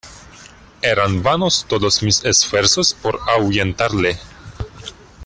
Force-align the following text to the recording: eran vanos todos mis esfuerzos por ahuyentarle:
eran 0.81 1.21
vanos 1.21 1.67
todos 1.69 2.01
mis 2.01 2.25
esfuerzos 2.25 2.95
por 2.95 3.19
ahuyentarle: 3.29 4.17